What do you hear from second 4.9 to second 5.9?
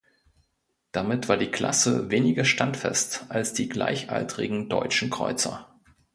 Kreuzer.